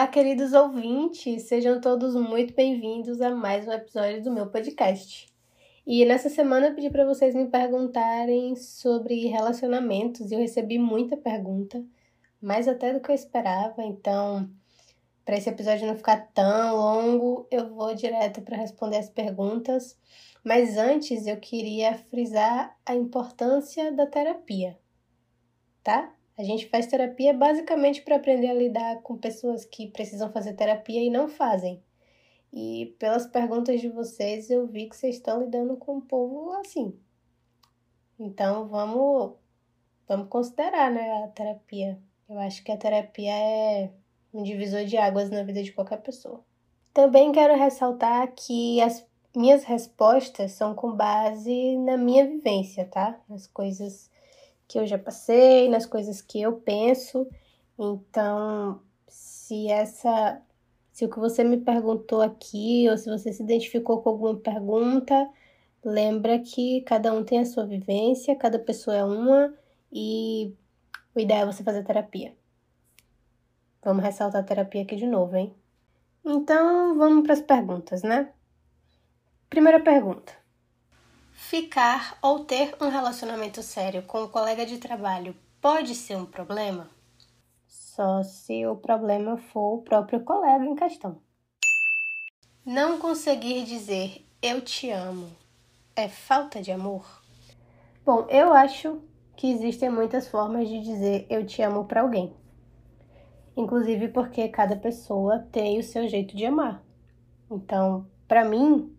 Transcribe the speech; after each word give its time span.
Olá, 0.00 0.08
queridos 0.08 0.54
ouvintes, 0.54 1.42
sejam 1.42 1.78
todos 1.78 2.14
muito 2.14 2.54
bem-vindos 2.54 3.20
a 3.20 3.34
mais 3.34 3.68
um 3.68 3.72
episódio 3.72 4.22
do 4.22 4.32
meu 4.32 4.46
podcast. 4.46 5.28
E 5.86 6.06
nessa 6.06 6.30
semana 6.30 6.68
eu 6.68 6.74
pedi 6.74 6.88
para 6.88 7.04
vocês 7.04 7.34
me 7.34 7.46
perguntarem 7.50 8.56
sobre 8.56 9.26
relacionamentos 9.26 10.30
e 10.30 10.34
eu 10.34 10.40
recebi 10.40 10.78
muita 10.78 11.18
pergunta, 11.18 11.84
mais 12.40 12.66
até 12.66 12.94
do 12.94 13.00
que 13.00 13.10
eu 13.10 13.14
esperava, 13.14 13.84
então, 13.84 14.48
para 15.22 15.36
esse 15.36 15.50
episódio 15.50 15.86
não 15.86 15.94
ficar 15.94 16.30
tão 16.32 16.76
longo, 16.76 17.46
eu 17.50 17.68
vou 17.68 17.94
direto 17.94 18.40
para 18.40 18.56
responder 18.56 18.96
as 18.96 19.10
perguntas. 19.10 19.98
Mas 20.42 20.78
antes 20.78 21.26
eu 21.26 21.36
queria 21.36 21.98
frisar 22.08 22.74
a 22.86 22.94
importância 22.94 23.92
da 23.92 24.06
terapia, 24.06 24.78
tá? 25.84 26.10
A 26.40 26.42
gente 26.42 26.70
faz 26.70 26.86
terapia 26.86 27.34
basicamente 27.34 28.00
para 28.00 28.16
aprender 28.16 28.48
a 28.48 28.54
lidar 28.54 29.02
com 29.02 29.14
pessoas 29.14 29.66
que 29.66 29.88
precisam 29.88 30.32
fazer 30.32 30.54
terapia 30.54 31.04
e 31.04 31.10
não 31.10 31.28
fazem. 31.28 31.82
E 32.50 32.96
pelas 32.98 33.26
perguntas 33.26 33.78
de 33.78 33.90
vocês, 33.90 34.48
eu 34.48 34.66
vi 34.66 34.88
que 34.88 34.96
vocês 34.96 35.16
estão 35.16 35.42
lidando 35.42 35.76
com 35.76 35.96
um 35.96 36.00
povo 36.00 36.50
assim. 36.52 36.98
Então 38.18 38.66
vamos 38.68 39.34
vamos 40.08 40.28
considerar, 40.28 40.90
né, 40.90 41.24
a 41.24 41.28
terapia. 41.28 41.98
Eu 42.26 42.38
acho 42.38 42.64
que 42.64 42.72
a 42.72 42.76
terapia 42.78 43.34
é 43.34 43.90
um 44.32 44.42
divisor 44.42 44.86
de 44.86 44.96
águas 44.96 45.28
na 45.28 45.42
vida 45.42 45.62
de 45.62 45.72
qualquer 45.72 46.00
pessoa. 46.00 46.42
Também 46.94 47.32
quero 47.32 47.54
ressaltar 47.54 48.32
que 48.34 48.80
as 48.80 49.06
minhas 49.36 49.64
respostas 49.64 50.52
são 50.52 50.74
com 50.74 50.96
base 50.96 51.76
na 51.76 51.98
minha 51.98 52.26
vivência, 52.26 52.86
tá? 52.86 53.20
Nas 53.28 53.46
coisas 53.46 54.09
que 54.70 54.78
eu 54.78 54.86
já 54.86 54.96
passei, 54.96 55.68
nas 55.68 55.84
coisas 55.84 56.22
que 56.22 56.40
eu 56.40 56.52
penso. 56.52 57.26
Então, 57.76 58.80
se 59.08 59.68
essa 59.68 60.40
se 60.92 61.04
o 61.04 61.10
que 61.10 61.18
você 61.18 61.42
me 61.42 61.56
perguntou 61.56 62.22
aqui 62.22 62.88
ou 62.88 62.96
se 62.96 63.10
você 63.10 63.32
se 63.32 63.42
identificou 63.42 64.00
com 64.00 64.10
alguma 64.10 64.36
pergunta, 64.36 65.28
lembra 65.84 66.38
que 66.38 66.82
cada 66.82 67.12
um 67.12 67.24
tem 67.24 67.40
a 67.40 67.44
sua 67.44 67.66
vivência, 67.66 68.36
cada 68.36 68.58
pessoa 68.60 68.96
é 68.96 69.04
uma 69.04 69.52
e 69.92 70.54
o 71.14 71.20
ideal 71.20 71.42
é 71.42 71.46
você 71.46 71.64
fazer 71.64 71.82
terapia. 71.82 72.36
Vamos 73.82 74.04
ressaltar 74.04 74.42
a 74.42 74.44
terapia 74.44 74.82
aqui 74.82 74.94
de 74.94 75.06
novo, 75.06 75.36
hein? 75.36 75.52
Então, 76.24 76.96
vamos 76.96 77.24
para 77.24 77.32
as 77.32 77.40
perguntas, 77.40 78.02
né? 78.02 78.32
Primeira 79.48 79.80
pergunta. 79.80 80.39
Ficar 81.42 82.16
ou 82.22 82.44
ter 82.44 82.76
um 82.80 82.88
relacionamento 82.90 83.60
sério 83.60 84.02
com 84.02 84.22
um 84.22 84.28
colega 84.28 84.64
de 84.64 84.78
trabalho 84.78 85.34
pode 85.60 85.96
ser 85.96 86.14
um 86.16 86.24
problema? 86.24 86.88
Só 87.66 88.22
se 88.22 88.64
o 88.66 88.76
problema 88.76 89.36
for 89.36 89.78
o 89.78 89.82
próprio 89.82 90.20
colega 90.20 90.64
em 90.64 90.76
questão. 90.76 91.20
Não 92.64 93.00
conseguir 93.00 93.64
dizer 93.64 94.24
eu 94.40 94.60
te 94.60 94.90
amo 94.90 95.28
é 95.96 96.08
falta 96.08 96.62
de 96.62 96.70
amor? 96.70 97.04
Bom, 98.04 98.26
eu 98.28 98.52
acho 98.52 99.00
que 99.34 99.50
existem 99.50 99.90
muitas 99.90 100.28
formas 100.28 100.68
de 100.68 100.80
dizer 100.80 101.26
eu 101.28 101.44
te 101.44 101.62
amo 101.62 101.84
para 101.84 102.02
alguém. 102.02 102.32
Inclusive 103.56 104.08
porque 104.08 104.46
cada 104.50 104.76
pessoa 104.76 105.40
tem 105.50 105.80
o 105.80 105.82
seu 105.82 106.06
jeito 106.06 106.36
de 106.36 106.46
amar. 106.46 106.80
Então, 107.50 108.06
para 108.28 108.44
mim, 108.44 108.94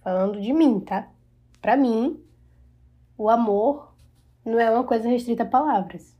falando 0.00 0.40
de 0.40 0.54
mim, 0.54 0.80
tá? 0.80 1.12
Para 1.62 1.76
mim, 1.76 2.20
o 3.16 3.30
amor 3.30 3.94
não 4.44 4.58
é 4.58 4.68
uma 4.68 4.82
coisa 4.82 5.08
restrita 5.08 5.44
a 5.44 5.46
palavras. 5.46 6.18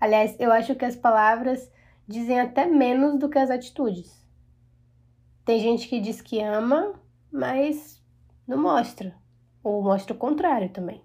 Aliás, 0.00 0.34
eu 0.40 0.50
acho 0.50 0.74
que 0.74 0.84
as 0.86 0.96
palavras 0.96 1.70
dizem 2.08 2.40
até 2.40 2.64
menos 2.64 3.18
do 3.18 3.28
que 3.28 3.38
as 3.38 3.50
atitudes. 3.50 4.26
Tem 5.44 5.60
gente 5.60 5.86
que 5.86 6.00
diz 6.00 6.22
que 6.22 6.40
ama, 6.40 6.94
mas 7.30 8.02
não 8.48 8.56
mostra, 8.56 9.14
ou 9.62 9.82
mostra 9.82 10.14
o 10.14 10.18
contrário 10.18 10.70
também. 10.70 11.02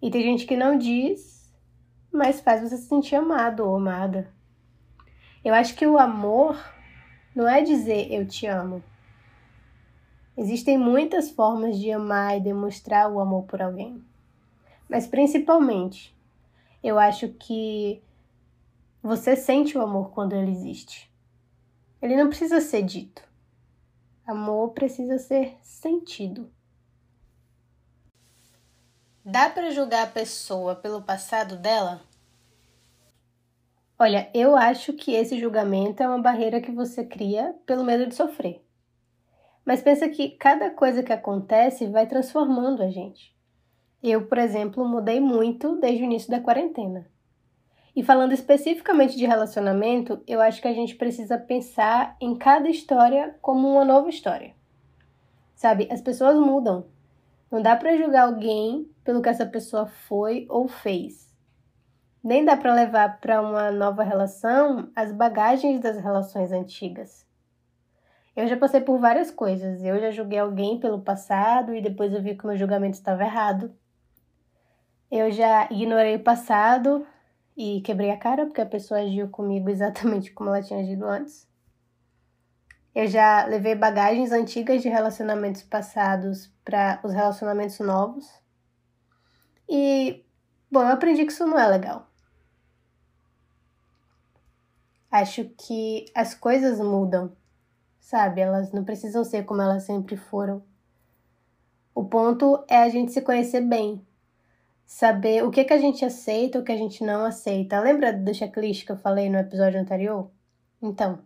E 0.00 0.10
tem 0.10 0.22
gente 0.22 0.46
que 0.46 0.56
não 0.56 0.78
diz, 0.78 1.54
mas 2.10 2.40
faz 2.40 2.62
você 2.62 2.78
se 2.78 2.88
sentir 2.88 3.14
amado 3.14 3.60
ou 3.60 3.76
amada. 3.76 4.32
Eu 5.44 5.52
acho 5.52 5.74
que 5.74 5.86
o 5.86 5.98
amor 5.98 6.58
não 7.34 7.46
é 7.46 7.60
dizer 7.60 8.10
eu 8.10 8.26
te 8.26 8.46
amo, 8.46 8.82
Existem 10.36 10.78
muitas 10.78 11.30
formas 11.30 11.78
de 11.78 11.90
amar 11.90 12.38
e 12.38 12.40
demonstrar 12.40 13.10
o 13.10 13.20
amor 13.20 13.44
por 13.44 13.60
alguém. 13.60 14.02
Mas 14.88 15.06
principalmente, 15.06 16.16
eu 16.82 16.98
acho 16.98 17.28
que 17.28 18.02
você 19.02 19.36
sente 19.36 19.76
o 19.76 19.82
amor 19.82 20.10
quando 20.10 20.32
ele 20.32 20.50
existe. 20.50 21.10
Ele 22.00 22.16
não 22.16 22.28
precisa 22.28 22.60
ser 22.60 22.82
dito. 22.82 23.22
Amor 24.26 24.70
precisa 24.70 25.18
ser 25.18 25.56
sentido. 25.62 26.50
Dá 29.24 29.50
para 29.50 29.70
julgar 29.70 30.04
a 30.04 30.10
pessoa 30.10 30.74
pelo 30.74 31.02
passado 31.02 31.56
dela? 31.56 32.00
Olha, 33.98 34.28
eu 34.34 34.56
acho 34.56 34.94
que 34.94 35.12
esse 35.12 35.38
julgamento 35.38 36.02
é 36.02 36.08
uma 36.08 36.20
barreira 36.20 36.60
que 36.60 36.72
você 36.72 37.04
cria 37.04 37.54
pelo 37.64 37.84
medo 37.84 38.06
de 38.06 38.14
sofrer. 38.16 38.60
Mas 39.64 39.80
pensa 39.80 40.08
que 40.08 40.30
cada 40.30 40.70
coisa 40.70 41.02
que 41.02 41.12
acontece 41.12 41.86
vai 41.86 42.06
transformando 42.06 42.82
a 42.82 42.90
gente. 42.90 43.34
Eu, 44.02 44.26
por 44.26 44.38
exemplo, 44.38 44.88
mudei 44.88 45.20
muito 45.20 45.76
desde 45.76 46.02
o 46.02 46.04
início 46.04 46.30
da 46.30 46.40
quarentena. 46.40 47.06
E 47.94 48.02
falando 48.02 48.32
especificamente 48.32 49.16
de 49.16 49.26
relacionamento, 49.26 50.20
eu 50.26 50.40
acho 50.40 50.60
que 50.60 50.68
a 50.68 50.72
gente 50.72 50.96
precisa 50.96 51.38
pensar 51.38 52.16
em 52.20 52.34
cada 52.34 52.68
história 52.68 53.36
como 53.40 53.68
uma 53.68 53.84
nova 53.84 54.08
história. 54.08 54.54
Sabe, 55.54 55.86
as 55.90 56.00
pessoas 56.00 56.36
mudam. 56.36 56.86
Não 57.50 57.60
dá 57.60 57.76
para 57.76 57.96
julgar 57.96 58.24
alguém 58.24 58.90
pelo 59.04 59.20
que 59.20 59.28
essa 59.28 59.44
pessoa 59.44 59.86
foi 59.86 60.46
ou 60.48 60.66
fez. 60.66 61.30
Nem 62.24 62.44
dá 62.44 62.56
para 62.56 62.74
levar 62.74 63.20
para 63.20 63.42
uma 63.42 63.70
nova 63.70 64.02
relação 64.02 64.90
as 64.96 65.12
bagagens 65.12 65.80
das 65.80 65.98
relações 65.98 66.50
antigas. 66.50 67.26
Eu 68.34 68.48
já 68.48 68.56
passei 68.56 68.80
por 68.80 68.98
várias 68.98 69.30
coisas. 69.30 69.82
Eu 69.82 70.00
já 70.00 70.10
julguei 70.10 70.38
alguém 70.38 70.80
pelo 70.80 71.02
passado 71.02 71.74
e 71.74 71.82
depois 71.82 72.12
eu 72.12 72.22
vi 72.22 72.34
que 72.36 72.44
o 72.44 72.48
meu 72.48 72.56
julgamento 72.56 72.96
estava 72.96 73.22
errado. 73.22 73.74
Eu 75.10 75.30
já 75.30 75.68
ignorei 75.70 76.16
o 76.16 76.22
passado 76.24 77.06
e 77.54 77.82
quebrei 77.82 78.10
a 78.10 78.16
cara 78.16 78.46
porque 78.46 78.62
a 78.62 78.66
pessoa 78.66 79.00
agiu 79.00 79.28
comigo 79.28 79.68
exatamente 79.70 80.32
como 80.32 80.48
ela 80.48 80.62
tinha 80.62 80.80
agido 80.80 81.04
antes. 81.04 81.46
Eu 82.94 83.06
já 83.06 83.44
levei 83.46 83.74
bagagens 83.74 84.32
antigas 84.32 84.82
de 84.82 84.88
relacionamentos 84.88 85.62
passados 85.62 86.52
para 86.64 87.00
os 87.02 87.12
relacionamentos 87.12 87.78
novos. 87.80 88.26
E, 89.68 90.24
bom, 90.70 90.82
eu 90.82 90.88
aprendi 90.88 91.24
que 91.24 91.32
isso 91.32 91.46
não 91.46 91.58
é 91.58 91.66
legal. 91.66 92.06
Acho 95.10 95.44
que 95.44 96.06
as 96.14 96.34
coisas 96.34 96.78
mudam 96.78 97.34
sabe? 98.12 98.42
Elas 98.42 98.70
não 98.72 98.84
precisam 98.84 99.24
ser 99.24 99.46
como 99.46 99.62
elas 99.62 99.84
sempre 99.84 100.18
foram. 100.18 100.62
O 101.94 102.04
ponto 102.04 102.62
é 102.68 102.76
a 102.76 102.88
gente 102.90 103.10
se 103.10 103.22
conhecer 103.22 103.62
bem, 103.62 104.06
saber 104.84 105.42
o 105.42 105.50
que, 105.50 105.64
que 105.64 105.72
a 105.72 105.78
gente 105.78 106.04
aceita, 106.04 106.58
o 106.58 106.62
que 106.62 106.72
a 106.72 106.76
gente 106.76 107.02
não 107.02 107.24
aceita. 107.24 107.80
Lembra 107.80 108.12
do 108.12 108.34
checklist 108.34 108.84
que 108.84 108.92
eu 108.92 108.98
falei 108.98 109.30
no 109.30 109.38
episódio 109.38 109.80
anterior? 109.80 110.30
Então, 110.82 111.20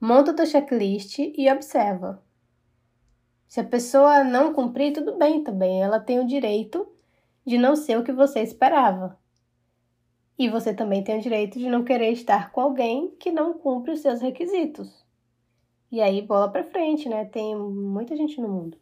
monta 0.00 0.30
o 0.30 0.36
teu 0.36 0.46
checklist 0.46 1.18
e 1.18 1.50
observa. 1.50 2.22
Se 3.48 3.58
a 3.58 3.64
pessoa 3.64 4.22
não 4.22 4.54
cumprir, 4.54 4.92
tudo 4.92 5.18
bem 5.18 5.42
também. 5.42 5.82
Ela 5.82 5.98
tem 5.98 6.20
o 6.20 6.26
direito 6.26 6.88
de 7.44 7.58
não 7.58 7.74
ser 7.74 7.98
o 7.98 8.04
que 8.04 8.12
você 8.12 8.42
esperava. 8.42 9.18
E 10.38 10.48
você 10.48 10.72
também 10.72 11.02
tem 11.02 11.18
o 11.18 11.22
direito 11.22 11.58
de 11.58 11.68
não 11.68 11.82
querer 11.82 12.12
estar 12.12 12.52
com 12.52 12.60
alguém 12.60 13.10
que 13.18 13.32
não 13.32 13.54
cumpre 13.54 13.90
os 13.90 14.00
seus 14.00 14.20
requisitos. 14.20 15.07
E 15.90 16.02
aí, 16.02 16.20
bola 16.20 16.50
pra 16.50 16.64
frente, 16.64 17.08
né? 17.08 17.24
Tem 17.24 17.56
muita 17.56 18.14
gente 18.14 18.40
no 18.40 18.48
mundo. 18.48 18.78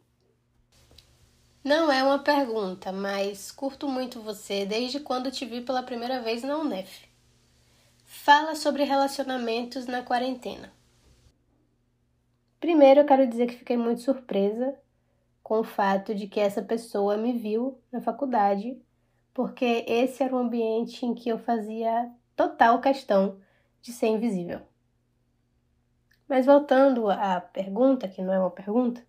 Não 1.62 1.90
é 1.90 2.02
uma 2.02 2.18
pergunta, 2.18 2.92
mas 2.92 3.50
curto 3.50 3.88
muito 3.88 4.20
você 4.20 4.64
desde 4.64 5.00
quando 5.00 5.30
te 5.30 5.44
vi 5.44 5.60
pela 5.60 5.82
primeira 5.82 6.20
vez 6.20 6.42
na 6.42 6.58
UNEF. 6.58 7.08
Fala 8.04 8.54
sobre 8.54 8.84
relacionamentos 8.84 9.86
na 9.86 10.02
quarentena. 10.02 10.72
Primeiro, 12.58 13.00
eu 13.00 13.04
quero 13.04 13.26
dizer 13.26 13.46
que 13.46 13.54
fiquei 13.54 13.76
muito 13.76 14.00
surpresa 14.00 14.76
com 15.42 15.60
o 15.60 15.64
fato 15.64 16.12
de 16.12 16.26
que 16.26 16.40
essa 16.40 16.62
pessoa 16.62 17.16
me 17.16 17.32
viu 17.32 17.78
na 17.92 18.00
faculdade, 18.00 18.80
porque 19.32 19.84
esse 19.86 20.24
era 20.24 20.34
um 20.34 20.38
ambiente 20.38 21.06
em 21.06 21.14
que 21.14 21.28
eu 21.28 21.38
fazia 21.38 22.10
total 22.34 22.80
questão 22.80 23.38
de 23.80 23.92
ser 23.92 24.08
invisível. 24.08 24.60
Mas 26.28 26.46
voltando 26.46 27.10
à 27.10 27.40
pergunta, 27.40 28.08
que 28.08 28.22
não 28.22 28.32
é 28.32 28.38
uma 28.38 28.50
pergunta, 28.50 29.02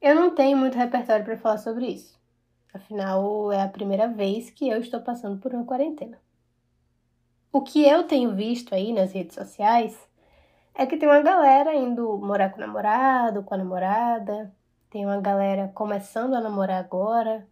eu 0.00 0.14
não 0.14 0.34
tenho 0.34 0.56
muito 0.56 0.76
repertório 0.76 1.24
para 1.24 1.38
falar 1.38 1.58
sobre 1.58 1.86
isso. 1.86 2.18
Afinal, 2.72 3.52
é 3.52 3.62
a 3.62 3.68
primeira 3.68 4.08
vez 4.08 4.50
que 4.50 4.68
eu 4.68 4.80
estou 4.80 5.00
passando 5.00 5.38
por 5.38 5.52
uma 5.52 5.64
quarentena. 5.64 6.18
O 7.52 7.62
que 7.62 7.86
eu 7.86 8.04
tenho 8.04 8.34
visto 8.34 8.74
aí 8.74 8.92
nas 8.92 9.12
redes 9.12 9.34
sociais 9.34 9.98
é 10.74 10.86
que 10.86 10.96
tem 10.96 11.08
uma 11.08 11.20
galera 11.20 11.74
indo 11.74 12.16
morar 12.18 12.50
com 12.50 12.58
o 12.58 12.60
namorado, 12.60 13.42
com 13.42 13.54
a 13.54 13.58
namorada, 13.58 14.54
tem 14.88 15.04
uma 15.04 15.20
galera 15.20 15.68
começando 15.74 16.34
a 16.34 16.40
namorar 16.40 16.78
agora, 16.78 17.46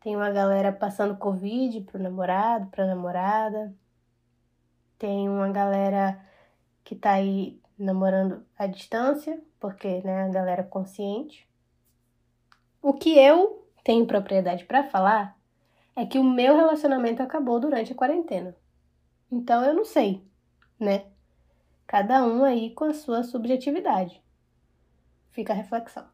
tem 0.00 0.16
uma 0.16 0.30
galera 0.30 0.72
passando 0.72 1.16
Covid 1.16 1.80
pro 1.82 2.02
namorado, 2.02 2.66
pra 2.66 2.86
namorada, 2.86 3.74
tem 4.98 5.28
uma 5.28 5.48
galera 5.50 6.20
que 6.84 6.96
tá 6.96 7.12
aí 7.12 7.60
namorando 7.78 8.44
à 8.58 8.66
distância, 8.66 9.40
porque, 9.60 10.00
né, 10.02 10.24
a 10.24 10.28
galera 10.28 10.62
consciente. 10.62 11.48
O 12.82 12.92
que 12.92 13.18
eu 13.18 13.66
tenho 13.84 14.06
propriedade 14.06 14.64
para 14.64 14.84
falar 14.84 15.36
é 15.94 16.06
que 16.06 16.18
o 16.18 16.24
meu 16.24 16.56
relacionamento 16.56 17.22
acabou 17.22 17.58
durante 17.58 17.92
a 17.92 17.96
quarentena. 17.96 18.54
Então 19.30 19.64
eu 19.64 19.74
não 19.74 19.84
sei, 19.84 20.22
né? 20.78 21.06
Cada 21.86 22.24
um 22.24 22.44
aí 22.44 22.70
com 22.70 22.84
a 22.84 22.94
sua 22.94 23.22
subjetividade. 23.22 24.22
Fica 25.30 25.52
a 25.52 25.56
reflexão. 25.56 26.06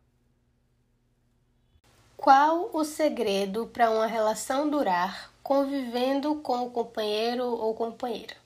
Qual 2.17 2.71
o 2.73 2.85
segredo 2.85 3.67
para 3.67 3.91
uma 3.91 4.07
relação 4.07 4.71
durar 4.71 5.31
convivendo 5.43 6.37
com 6.37 6.67
o 6.67 6.71
companheiro 6.71 7.45
ou 7.45 7.75
companheira? 7.75 8.44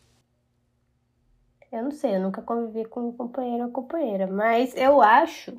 Eu 1.71 1.83
não 1.83 1.91
sei, 1.91 2.17
eu 2.17 2.21
nunca 2.21 2.41
convivi 2.41 2.87
com 2.87 3.09
um 3.09 3.13
companheiro 3.13 3.65
ou 3.65 3.71
companheira, 3.71 4.27
mas 4.27 4.75
eu 4.75 5.03
acho 5.03 5.59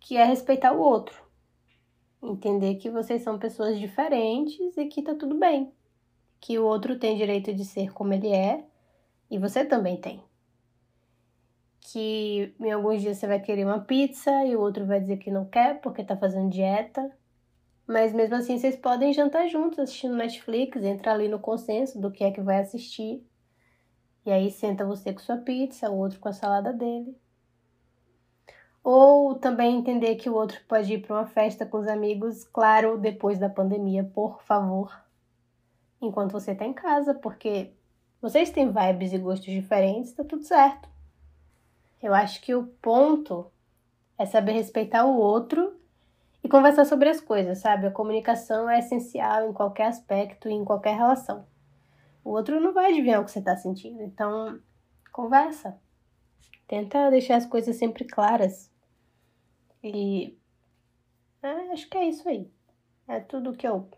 que 0.00 0.16
é 0.16 0.24
respeitar 0.24 0.72
o 0.72 0.80
outro. 0.80 1.22
Entender 2.20 2.74
que 2.76 2.90
vocês 2.90 3.22
são 3.22 3.38
pessoas 3.38 3.78
diferentes 3.78 4.76
e 4.76 4.86
que 4.86 5.02
tá 5.02 5.14
tudo 5.14 5.38
bem. 5.38 5.72
Que 6.40 6.58
o 6.58 6.64
outro 6.64 6.98
tem 6.98 7.16
direito 7.16 7.54
de 7.54 7.64
ser 7.64 7.92
como 7.92 8.12
ele 8.12 8.32
é 8.32 8.64
e 9.30 9.38
você 9.38 9.64
também 9.64 9.96
tem. 9.96 10.22
Que 11.80 12.54
em 12.60 12.72
alguns 12.72 13.00
dias 13.00 13.18
você 13.18 13.26
vai 13.28 13.40
querer 13.40 13.64
uma 13.64 13.80
pizza 13.80 14.44
e 14.44 14.56
o 14.56 14.60
outro 14.60 14.86
vai 14.86 15.00
dizer 15.00 15.18
que 15.18 15.30
não 15.30 15.44
quer 15.44 15.80
porque 15.80 16.02
tá 16.02 16.16
fazendo 16.16 16.50
dieta. 16.50 17.16
Mas 17.86 18.12
mesmo 18.12 18.34
assim 18.36 18.58
vocês 18.58 18.76
podem 18.76 19.12
jantar 19.12 19.48
juntos 19.48 19.78
assistindo 19.78 20.16
Netflix, 20.16 20.82
entrar 20.82 21.12
ali 21.12 21.28
no 21.28 21.38
consenso 21.38 22.00
do 22.00 22.10
que 22.10 22.24
é 22.24 22.32
que 22.32 22.40
vai 22.40 22.58
assistir 22.60 23.24
e 24.24 24.30
aí 24.30 24.50
senta 24.50 24.84
você 24.84 25.12
com 25.12 25.20
sua 25.20 25.36
pizza, 25.38 25.90
o 25.90 25.98
outro 25.98 26.20
com 26.20 26.28
a 26.28 26.32
salada 26.32 26.72
dele. 26.72 27.16
Ou 28.84 29.34
também 29.36 29.76
entender 29.76 30.16
que 30.16 30.28
o 30.28 30.34
outro 30.34 30.58
pode 30.66 30.92
ir 30.92 30.98
para 31.06 31.16
uma 31.16 31.26
festa 31.26 31.64
com 31.64 31.78
os 31.78 31.86
amigos, 31.86 32.44
claro, 32.44 32.98
depois 32.98 33.38
da 33.38 33.48
pandemia, 33.48 34.04
por 34.04 34.42
favor. 34.42 34.92
Enquanto 36.00 36.32
você 36.32 36.52
está 36.52 36.64
em 36.64 36.72
casa, 36.72 37.14
porque 37.14 37.70
vocês 38.20 38.50
têm 38.50 38.72
vibes 38.72 39.12
e 39.12 39.18
gostos 39.18 39.52
diferentes, 39.52 40.12
tá 40.12 40.24
tudo 40.24 40.44
certo. 40.44 40.88
Eu 42.02 42.12
acho 42.12 42.40
que 42.40 42.54
o 42.54 42.66
ponto 42.82 43.46
é 44.18 44.26
saber 44.26 44.52
respeitar 44.52 45.04
o 45.04 45.16
outro 45.16 45.80
e 46.42 46.48
conversar 46.48 46.84
sobre 46.84 47.08
as 47.08 47.20
coisas, 47.20 47.58
sabe? 47.58 47.86
A 47.86 47.90
comunicação 47.90 48.68
é 48.68 48.80
essencial 48.80 49.48
em 49.48 49.52
qualquer 49.52 49.86
aspecto 49.86 50.48
e 50.48 50.52
em 50.52 50.64
qualquer 50.64 50.96
relação. 50.96 51.46
O 52.24 52.30
outro 52.30 52.60
não 52.60 52.72
vai 52.72 52.90
adivinhar 52.90 53.20
o 53.20 53.24
que 53.24 53.30
você 53.30 53.40
está 53.40 53.56
sentindo. 53.56 54.02
Então, 54.02 54.60
conversa. 55.12 55.78
Tenta 56.66 57.10
deixar 57.10 57.36
as 57.36 57.46
coisas 57.46 57.76
sempre 57.76 58.04
claras. 58.04 58.70
E 59.82 60.38
é, 61.42 61.72
acho 61.72 61.88
que 61.88 61.98
é 61.98 62.08
isso 62.08 62.28
aí. 62.28 62.50
É 63.08 63.20
tudo 63.20 63.52
que 63.52 63.66
eu 63.66 63.88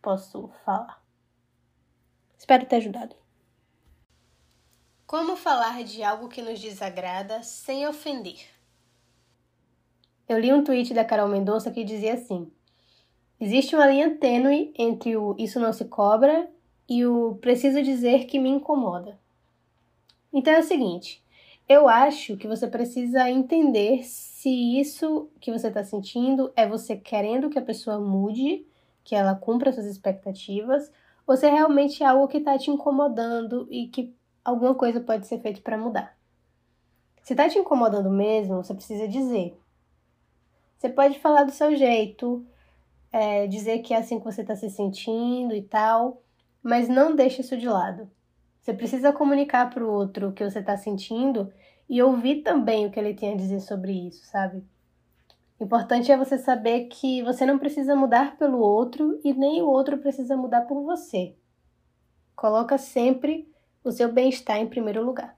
posso 0.00 0.50
falar. 0.64 1.02
Espero 2.38 2.66
ter 2.66 2.76
ajudado. 2.76 3.14
Como 5.06 5.36
falar 5.36 5.84
de 5.84 6.02
algo 6.02 6.28
que 6.28 6.40
nos 6.40 6.58
desagrada 6.58 7.42
sem 7.42 7.86
ofender? 7.86 8.48
Eu 10.28 10.38
li 10.38 10.52
um 10.52 10.64
tweet 10.64 10.94
da 10.94 11.04
Carol 11.04 11.28
Mendonça 11.28 11.70
que 11.70 11.84
dizia 11.84 12.14
assim: 12.14 12.50
Existe 13.38 13.74
uma 13.74 13.86
linha 13.86 14.16
tênue 14.16 14.72
entre 14.78 15.16
o 15.16 15.36
isso 15.38 15.60
não 15.60 15.72
se 15.72 15.84
cobra 15.84 16.48
e 16.88 17.04
o 17.06 17.36
preciso 17.36 17.82
dizer 17.82 18.26
que 18.26 18.38
me 18.38 18.50
incomoda. 18.50 19.18
Então 20.32 20.52
é 20.52 20.60
o 20.60 20.64
seguinte, 20.64 21.22
eu 21.68 21.88
acho 21.88 22.36
que 22.36 22.48
você 22.48 22.66
precisa 22.66 23.30
entender 23.30 24.02
se 24.04 24.48
isso 24.78 25.28
que 25.40 25.52
você 25.52 25.68
está 25.68 25.84
sentindo 25.84 26.52
é 26.56 26.66
você 26.66 26.96
querendo 26.96 27.48
que 27.48 27.58
a 27.58 27.62
pessoa 27.62 27.98
mude, 27.98 28.66
que 29.04 29.14
ela 29.14 29.34
cumpra 29.34 29.72
suas 29.72 29.86
expectativas, 29.86 30.90
ou 31.26 31.36
se 31.36 31.46
é 31.46 31.50
realmente 31.50 32.02
algo 32.02 32.28
que 32.28 32.38
está 32.38 32.58
te 32.58 32.70
incomodando 32.70 33.66
e 33.70 33.88
que 33.88 34.14
alguma 34.44 34.74
coisa 34.74 35.00
pode 35.00 35.26
ser 35.26 35.40
feita 35.40 35.60
para 35.60 35.78
mudar. 35.78 36.16
Se 37.22 37.32
está 37.32 37.48
te 37.48 37.58
incomodando 37.58 38.10
mesmo, 38.10 38.56
você 38.56 38.74
precisa 38.74 39.06
dizer. 39.06 39.56
Você 40.76 40.88
pode 40.88 41.20
falar 41.20 41.44
do 41.44 41.52
seu 41.52 41.76
jeito, 41.76 42.44
é, 43.12 43.46
dizer 43.46 43.78
que 43.78 43.94
é 43.94 43.98
assim 43.98 44.18
que 44.18 44.24
você 44.24 44.40
está 44.40 44.56
se 44.56 44.68
sentindo 44.68 45.54
e 45.54 45.62
tal, 45.62 46.20
mas 46.62 46.88
não 46.88 47.14
deixe 47.16 47.40
isso 47.40 47.56
de 47.56 47.68
lado. 47.68 48.10
Você 48.60 48.72
precisa 48.72 49.12
comunicar 49.12 49.70
para 49.70 49.84
o 49.84 49.90
outro 49.90 50.28
o 50.28 50.32
que 50.32 50.48
você 50.48 50.60
está 50.60 50.76
sentindo 50.76 51.52
e 51.88 52.00
ouvir 52.00 52.42
também 52.42 52.86
o 52.86 52.90
que 52.90 52.98
ele 52.98 53.12
tem 53.12 53.32
a 53.32 53.36
dizer 53.36 53.60
sobre 53.60 53.92
isso, 53.92 54.24
sabe? 54.26 54.64
Importante 55.60 56.10
é 56.10 56.16
você 56.16 56.38
saber 56.38 56.86
que 56.86 57.22
você 57.22 57.44
não 57.44 57.58
precisa 57.58 57.94
mudar 57.94 58.36
pelo 58.36 58.58
outro 58.58 59.20
e 59.24 59.32
nem 59.32 59.62
o 59.62 59.66
outro 59.66 59.98
precisa 59.98 60.36
mudar 60.36 60.62
por 60.62 60.82
você. 60.82 61.36
Coloca 62.34 62.78
sempre 62.78 63.52
o 63.84 63.90
seu 63.90 64.12
bem-estar 64.12 64.56
em 64.58 64.68
primeiro 64.68 65.04
lugar. 65.04 65.36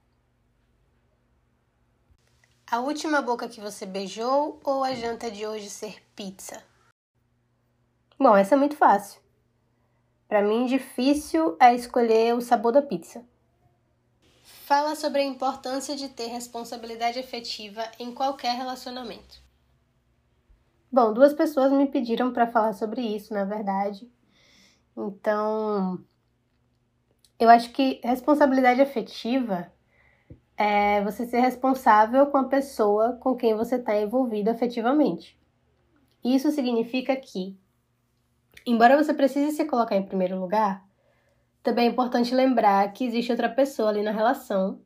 A 2.70 2.80
última 2.80 3.20
boca 3.22 3.48
que 3.48 3.60
você 3.60 3.84
beijou 3.86 4.60
ou 4.64 4.82
a 4.82 4.94
janta 4.94 5.30
de 5.30 5.46
hoje 5.46 5.68
ser 5.68 6.02
pizza? 6.16 6.62
Bom, 8.18 8.36
essa 8.36 8.54
é 8.54 8.58
muito 8.58 8.76
fácil. 8.76 9.23
Para 10.34 10.42
mim, 10.42 10.66
difícil 10.66 11.56
é 11.60 11.72
escolher 11.76 12.34
o 12.34 12.40
sabor 12.40 12.72
da 12.72 12.82
pizza. 12.82 13.24
Fala 14.66 14.96
sobre 14.96 15.20
a 15.20 15.24
importância 15.24 15.94
de 15.94 16.08
ter 16.08 16.26
responsabilidade 16.26 17.20
efetiva 17.20 17.88
em 18.00 18.12
qualquer 18.12 18.56
relacionamento. 18.56 19.40
Bom, 20.90 21.14
duas 21.14 21.32
pessoas 21.32 21.70
me 21.70 21.86
pediram 21.86 22.32
para 22.32 22.48
falar 22.48 22.72
sobre 22.72 23.00
isso, 23.00 23.32
na 23.32 23.44
verdade. 23.44 24.10
Então, 24.96 26.04
eu 27.38 27.48
acho 27.48 27.70
que 27.70 28.00
responsabilidade 28.02 28.80
efetiva 28.80 29.72
é 30.56 31.00
você 31.04 31.26
ser 31.26 31.38
responsável 31.38 32.26
com 32.26 32.38
a 32.38 32.48
pessoa 32.48 33.12
com 33.20 33.36
quem 33.36 33.54
você 33.54 33.76
está 33.76 33.96
envolvido 33.96 34.50
afetivamente. 34.50 35.40
Isso 36.24 36.50
significa 36.50 37.14
que 37.14 37.56
Embora 38.66 38.96
você 38.96 39.12
precise 39.12 39.56
se 39.56 39.64
colocar 39.64 39.96
em 39.96 40.06
primeiro 40.06 40.38
lugar, 40.38 40.84
também 41.62 41.86
é 41.86 41.90
importante 41.90 42.34
lembrar 42.34 42.92
que 42.92 43.04
existe 43.04 43.30
outra 43.30 43.48
pessoa 43.48 43.88
ali 43.88 44.02
na 44.02 44.10
relação 44.10 44.80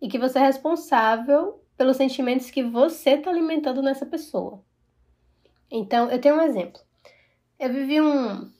e 0.00 0.08
que 0.08 0.18
você 0.18 0.38
é 0.38 0.42
responsável 0.42 1.62
pelos 1.76 1.96
sentimentos 1.96 2.50
que 2.50 2.62
você 2.62 3.10
está 3.10 3.30
alimentando 3.30 3.82
nessa 3.82 4.06
pessoa. 4.06 4.62
Então, 5.70 6.10
eu 6.10 6.20
tenho 6.20 6.36
um 6.36 6.42
exemplo. 6.42 6.80
Eu 7.58 7.72
vivi 7.72 8.00
um, 8.00 8.50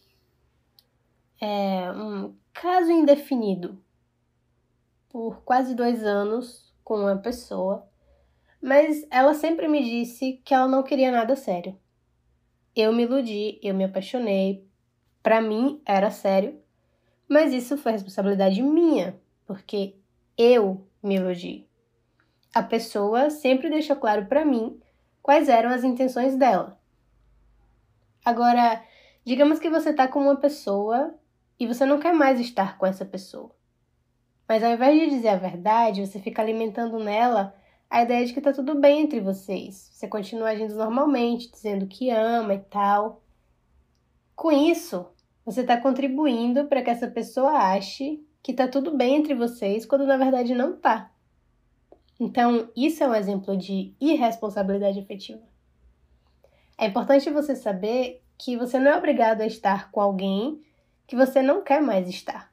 é, 1.41 1.91
um 1.93 2.35
caso 2.53 2.91
indefinido 2.91 3.83
por 5.09 5.43
quase 5.43 5.75
dois 5.75 6.05
anos 6.05 6.73
com 6.85 7.01
uma 7.01 7.17
pessoa, 7.17 7.89
mas 8.61 9.07
ela 9.11 9.35
sempre 9.35 9.67
me 9.69 9.83
disse 9.83 10.41
que 10.45 10.55
ela 10.55 10.69
não 10.69 10.83
queria 10.83 11.11
nada 11.11 11.35
sério. 11.35 11.79
Eu 12.75 12.93
me 12.93 13.03
iludi, 13.03 13.59
eu 13.63 13.75
me 13.75 13.85
apaixonei. 13.85 14.67
Para 15.23 15.41
mim 15.41 15.83
era 15.85 16.11
sério, 16.11 16.61
mas 17.29 17.53
isso 17.53 17.77
foi 17.77 17.93
responsabilidade 17.93 18.63
minha, 18.63 19.21
porque 19.47 19.97
eu 20.37 20.87
me 21.03 21.17
iludi. 21.17 21.67
A 22.55 22.63
pessoa 22.63 23.31
sempre 23.31 23.71
deixou 23.71 23.97
claro 23.97 24.27
para 24.27 24.45
mim 24.45 24.81
quais 25.23 25.49
eram 25.49 25.71
as 25.71 25.85
intenções 25.85 26.37
dela. 26.37 26.81
Agora, 28.25 28.83
digamos 29.25 29.59
que 29.59 29.71
você 29.71 29.93
tá 29.93 30.09
com 30.09 30.21
uma 30.21 30.37
pessoa 30.37 31.15
e 31.59 31.67
você 31.67 31.85
não 31.85 32.01
quer 32.01 32.13
mais 32.13 32.41
estar 32.41 32.79
com 32.79 32.87
essa 32.87 33.05
pessoa. 33.05 33.55
Mas 34.49 34.65
ao 34.65 34.73
invés 34.73 34.99
de 34.99 35.11
dizer 35.11 35.29
a 35.29 35.37
verdade, 35.37 36.05
você 36.05 36.19
fica 36.19 36.43
alimentando 36.43 36.99
nela 36.99 37.55
a 37.91 38.03
ideia 38.03 38.25
de 38.25 38.33
que 38.33 38.41
tá 38.41 38.53
tudo 38.53 38.77
bem 38.77 39.03
entre 39.03 39.21
vocês. 39.21 39.91
Você 39.93 40.07
continua 40.07 40.51
agindo 40.51 40.77
normalmente, 40.77 41.51
dizendo 41.51 41.89
que 41.89 42.09
ama 42.09 42.55
e 42.55 42.61
tal. 42.61 43.21
Com 44.37 44.53
isso, 44.53 45.07
você 45.45 45.63
está 45.63 45.77
contribuindo 45.77 46.67
para 46.67 46.83
que 46.83 46.91
essa 46.91 47.09
pessoa 47.09 47.51
ache 47.51 48.25
que 48.43 48.55
tá 48.55 48.69
tudo 48.69 48.97
bem 48.97 49.17
entre 49.17 49.35
vocês, 49.35 49.85
quando 49.85 50.07
na 50.07 50.17
verdade 50.17 50.55
não 50.55 50.77
tá. 50.77 51.11
Então, 52.19 52.71
isso 52.77 53.03
é 53.03 53.09
um 53.09 53.15
exemplo 53.15 53.57
de 53.57 53.93
irresponsabilidade 54.01 55.01
afetiva. 55.01 55.43
É 56.79 56.87
importante 56.87 57.29
você 57.29 57.57
saber 57.57 58.23
que 58.39 58.57
você 58.57 58.79
não 58.79 58.93
é 58.93 58.97
obrigado 58.97 59.41
a 59.41 59.47
estar 59.47 59.91
com 59.91 60.01
alguém 60.01 60.63
que 61.07 61.17
você 61.17 61.43
não 61.43 61.63
quer 61.63 61.83
mais 61.83 62.09
estar. 62.09 62.51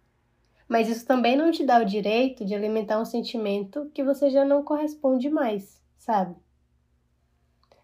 Mas 0.67 0.89
isso 0.89 1.05
também 1.05 1.35
não 1.35 1.51
te 1.51 1.65
dá 1.65 1.79
o 1.79 1.85
direito 1.85 2.45
de 2.45 2.53
alimentar 2.53 2.99
um 2.99 3.05
sentimento 3.05 3.89
que 3.93 4.03
você 4.03 4.29
já 4.29 4.43
não 4.43 4.63
corresponde 4.63 5.29
mais, 5.29 5.81
sabe? 5.97 6.35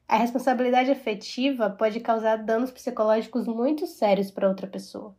A 0.07 0.17
responsabilidade 0.17 0.91
afetiva 0.91 1.69
pode 1.69 1.99
causar 2.01 2.37
danos 2.37 2.71
psicológicos 2.71 3.47
muito 3.47 3.87
sérios 3.87 4.29
para 4.29 4.49
outra 4.49 4.67
pessoa. 4.67 5.15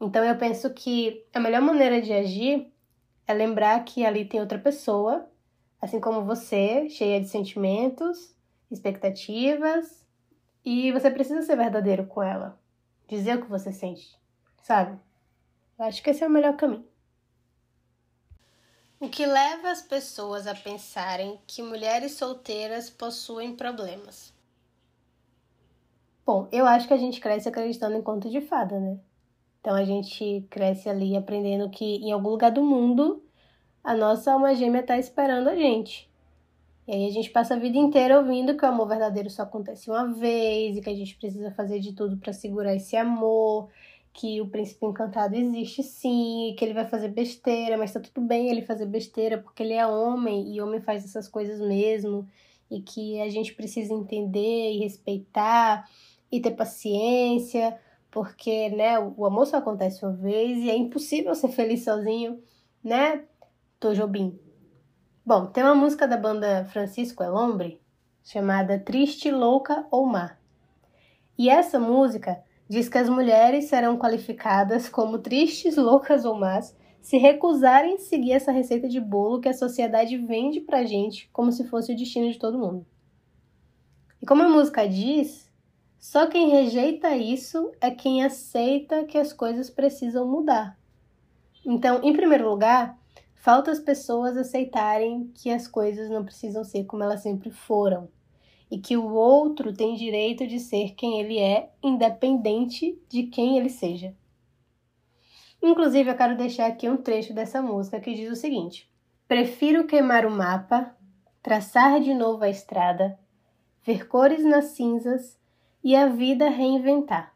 Então 0.00 0.24
eu 0.24 0.36
penso 0.36 0.72
que 0.74 1.24
a 1.32 1.38
melhor 1.38 1.62
maneira 1.62 2.02
de 2.02 2.12
agir 2.12 2.72
é 3.26 3.32
lembrar 3.32 3.84
que 3.84 4.04
ali 4.04 4.24
tem 4.24 4.40
outra 4.40 4.58
pessoa, 4.58 5.30
assim 5.80 6.00
como 6.00 6.24
você, 6.24 6.88
cheia 6.88 7.20
de 7.20 7.28
sentimentos, 7.28 8.34
expectativas, 8.70 10.04
e 10.64 10.90
você 10.92 11.10
precisa 11.10 11.42
ser 11.42 11.56
verdadeiro 11.56 12.06
com 12.06 12.22
ela, 12.22 12.60
dizer 13.08 13.38
o 13.38 13.42
que 13.42 13.48
você 13.48 13.72
sente, 13.72 14.18
sabe? 14.62 14.98
Eu 15.80 15.86
acho 15.86 16.02
que 16.02 16.10
esse 16.10 16.22
é 16.22 16.26
o 16.26 16.30
melhor 16.30 16.58
caminho. 16.58 16.84
O 19.00 19.08
que 19.08 19.24
leva 19.24 19.70
as 19.70 19.80
pessoas 19.80 20.46
a 20.46 20.54
pensarem 20.54 21.40
que 21.46 21.62
mulheres 21.62 22.12
solteiras 22.12 22.90
possuem 22.90 23.56
problemas? 23.56 24.30
Bom, 26.26 26.46
eu 26.52 26.66
acho 26.66 26.86
que 26.86 26.92
a 26.92 26.98
gente 26.98 27.18
cresce 27.18 27.48
acreditando 27.48 27.96
em 27.96 28.02
conto 28.02 28.28
de 28.28 28.42
fada, 28.42 28.78
né? 28.78 28.98
Então 29.58 29.74
a 29.74 29.82
gente 29.82 30.46
cresce 30.50 30.86
ali 30.86 31.16
aprendendo 31.16 31.70
que 31.70 31.96
em 31.96 32.12
algum 32.12 32.28
lugar 32.28 32.50
do 32.50 32.62
mundo 32.62 33.24
a 33.82 33.94
nossa 33.94 34.34
alma 34.34 34.54
gêmea 34.54 34.82
está 34.82 34.98
esperando 34.98 35.48
a 35.48 35.56
gente. 35.56 36.10
E 36.86 36.92
aí 36.92 37.06
a 37.06 37.10
gente 37.10 37.30
passa 37.30 37.54
a 37.54 37.58
vida 37.58 37.78
inteira 37.78 38.18
ouvindo 38.18 38.54
que 38.54 38.66
o 38.66 38.68
amor 38.68 38.86
verdadeiro 38.86 39.30
só 39.30 39.44
acontece 39.44 39.90
uma 39.90 40.12
vez 40.12 40.76
e 40.76 40.82
que 40.82 40.90
a 40.90 40.94
gente 40.94 41.16
precisa 41.16 41.50
fazer 41.52 41.80
de 41.80 41.94
tudo 41.94 42.18
para 42.18 42.34
segurar 42.34 42.74
esse 42.74 42.98
amor, 42.98 43.70
que 44.12 44.40
o 44.40 44.48
príncipe 44.48 44.84
encantado 44.86 45.36
existe 45.36 45.82
sim, 45.82 46.54
que 46.58 46.64
ele 46.64 46.74
vai 46.74 46.86
fazer 46.86 47.08
besteira, 47.08 47.78
mas 47.78 47.92
tá 47.92 48.00
tudo 48.00 48.20
bem 48.26 48.48
ele 48.48 48.62
fazer 48.62 48.86
besteira 48.86 49.38
porque 49.38 49.62
ele 49.62 49.74
é 49.74 49.86
homem 49.86 50.52
e 50.52 50.60
homem 50.60 50.80
faz 50.80 51.04
essas 51.04 51.28
coisas 51.28 51.60
mesmo 51.60 52.28
e 52.70 52.80
que 52.80 53.20
a 53.20 53.28
gente 53.28 53.54
precisa 53.54 53.94
entender 53.94 54.72
e 54.72 54.78
respeitar 54.78 55.88
e 56.30 56.40
ter 56.40 56.52
paciência 56.52 57.78
porque, 58.10 58.70
né, 58.70 58.98
o 58.98 59.24
amor 59.24 59.46
só 59.46 59.58
acontece 59.58 60.04
uma 60.04 60.12
vez 60.12 60.58
e 60.58 60.68
é 60.68 60.76
impossível 60.76 61.34
ser 61.34 61.48
feliz 61.48 61.84
sozinho, 61.84 62.42
né, 62.82 63.24
Tojobim? 63.78 64.38
Bom, 65.24 65.46
tem 65.46 65.62
uma 65.62 65.76
música 65.76 66.08
da 66.08 66.16
banda 66.16 66.64
Francisco 66.66 67.22
Elombre 67.22 67.80
chamada 68.24 68.78
Triste, 68.78 69.30
Louca 69.30 69.86
ou 69.90 70.06
Má. 70.06 70.36
E 71.38 71.48
essa 71.48 71.78
música 71.78 72.42
diz 72.70 72.88
que 72.88 72.98
as 72.98 73.08
mulheres 73.08 73.64
serão 73.64 73.98
qualificadas 73.98 74.88
como 74.88 75.18
tristes, 75.18 75.74
loucas 75.76 76.24
ou 76.24 76.36
más 76.36 76.72
se 77.00 77.16
recusarem 77.16 77.98
seguir 77.98 78.30
essa 78.30 78.52
receita 78.52 78.88
de 78.88 79.00
bolo 79.00 79.40
que 79.40 79.48
a 79.48 79.52
sociedade 79.52 80.16
vende 80.16 80.60
pra 80.60 80.84
gente 80.84 81.28
como 81.32 81.50
se 81.50 81.66
fosse 81.66 81.92
o 81.92 81.96
destino 81.96 82.30
de 82.30 82.38
todo 82.38 82.60
mundo. 82.60 82.86
E 84.22 84.26
como 84.26 84.44
a 84.44 84.48
música 84.48 84.88
diz, 84.88 85.50
só 85.98 86.28
quem 86.28 86.50
rejeita 86.50 87.16
isso 87.16 87.72
é 87.80 87.90
quem 87.90 88.22
aceita 88.22 89.02
que 89.02 89.18
as 89.18 89.32
coisas 89.32 89.68
precisam 89.68 90.24
mudar. 90.28 90.78
Então, 91.66 92.00
em 92.04 92.12
primeiro 92.12 92.48
lugar, 92.48 92.96
falta 93.34 93.72
as 93.72 93.80
pessoas 93.80 94.36
aceitarem 94.36 95.28
que 95.34 95.50
as 95.50 95.66
coisas 95.66 96.08
não 96.08 96.24
precisam 96.24 96.62
ser 96.62 96.84
como 96.84 97.02
elas 97.02 97.20
sempre 97.20 97.50
foram 97.50 98.08
e 98.70 98.78
que 98.78 98.96
o 98.96 99.12
outro 99.12 99.72
tem 99.72 99.96
direito 99.96 100.46
de 100.46 100.60
ser 100.60 100.94
quem 100.94 101.20
ele 101.20 101.38
é, 101.38 101.70
independente 101.82 103.00
de 103.08 103.24
quem 103.24 103.58
ele 103.58 103.68
seja. 103.68 104.14
Inclusive, 105.62 106.10
eu 106.10 106.16
quero 106.16 106.36
deixar 106.36 106.66
aqui 106.66 106.88
um 106.88 106.96
trecho 106.96 107.34
dessa 107.34 107.60
música 107.60 108.00
que 108.00 108.14
diz 108.14 108.30
o 108.30 108.36
seguinte: 108.36 108.90
Prefiro 109.26 109.86
queimar 109.86 110.24
o 110.24 110.30
mapa, 110.30 110.96
traçar 111.42 112.00
de 112.00 112.14
novo 112.14 112.44
a 112.44 112.48
estrada, 112.48 113.18
ver 113.84 114.08
cores 114.08 114.44
nas 114.44 114.66
cinzas 114.66 115.38
e 115.84 115.94
a 115.94 116.06
vida 116.06 116.48
reinventar. 116.48 117.34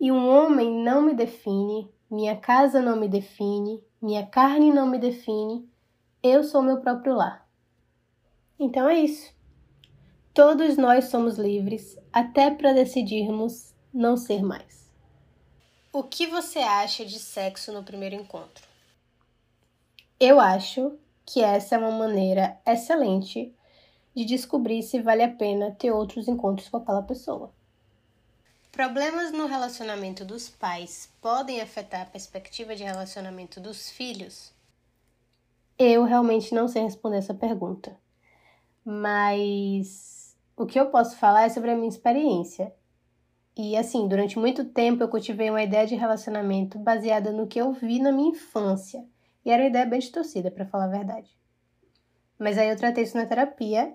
E 0.00 0.12
um 0.12 0.28
homem 0.28 0.70
não 0.82 1.00
me 1.02 1.14
define, 1.14 1.90
minha 2.10 2.36
casa 2.36 2.82
não 2.82 2.96
me 2.96 3.08
define, 3.08 3.82
minha 4.00 4.26
carne 4.26 4.72
não 4.72 4.86
me 4.86 4.98
define, 4.98 5.68
eu 6.22 6.44
sou 6.44 6.62
meu 6.62 6.80
próprio 6.80 7.14
lar. 7.14 7.48
Então 8.58 8.88
é 8.88 8.98
isso. 8.98 9.33
Todos 10.34 10.76
nós 10.76 11.04
somos 11.04 11.38
livres 11.38 11.96
até 12.12 12.50
para 12.50 12.72
decidirmos 12.72 13.72
não 13.92 14.16
ser 14.16 14.42
mais. 14.42 14.90
O 15.92 16.02
que 16.02 16.26
você 16.26 16.58
acha 16.58 17.04
de 17.04 17.20
sexo 17.20 17.72
no 17.72 17.84
primeiro 17.84 18.16
encontro? 18.16 18.66
Eu 20.18 20.40
acho 20.40 20.98
que 21.24 21.40
essa 21.40 21.76
é 21.76 21.78
uma 21.78 21.92
maneira 21.92 22.58
excelente 22.66 23.54
de 24.12 24.24
descobrir 24.24 24.82
se 24.82 25.00
vale 25.00 25.22
a 25.22 25.32
pena 25.32 25.70
ter 25.70 25.92
outros 25.92 26.26
encontros 26.26 26.68
com 26.68 26.78
aquela 26.78 27.02
pessoa. 27.02 27.52
Problemas 28.72 29.30
no 29.30 29.46
relacionamento 29.46 30.24
dos 30.24 30.48
pais 30.48 31.12
podem 31.22 31.60
afetar 31.60 32.02
a 32.02 32.06
perspectiva 32.06 32.74
de 32.74 32.82
relacionamento 32.82 33.60
dos 33.60 33.88
filhos? 33.88 34.52
Eu 35.78 36.02
realmente 36.02 36.52
não 36.52 36.66
sei 36.66 36.82
responder 36.82 37.18
essa 37.18 37.34
pergunta, 37.34 37.96
mas 38.84 40.23
o 40.56 40.66
que 40.66 40.78
eu 40.78 40.86
posso 40.86 41.16
falar 41.16 41.44
é 41.44 41.48
sobre 41.48 41.70
a 41.70 41.76
minha 41.76 41.88
experiência. 41.88 42.72
E 43.56 43.76
assim, 43.76 44.08
durante 44.08 44.38
muito 44.38 44.64
tempo 44.64 45.02
eu 45.02 45.08
cultivei 45.08 45.50
uma 45.50 45.62
ideia 45.62 45.86
de 45.86 45.94
relacionamento 45.94 46.78
baseada 46.78 47.32
no 47.32 47.46
que 47.46 47.60
eu 47.60 47.72
vi 47.72 48.00
na 48.00 48.12
minha 48.12 48.30
infância. 48.30 49.04
E 49.44 49.50
era 49.50 49.62
uma 49.62 49.68
ideia 49.68 49.86
bem 49.86 49.98
distorcida, 49.98 50.50
para 50.50 50.66
falar 50.66 50.84
a 50.84 50.88
verdade. 50.88 51.30
Mas 52.38 52.58
aí 52.58 52.68
eu 52.68 52.76
tratei 52.76 53.04
isso 53.04 53.16
na 53.16 53.26
terapia 53.26 53.94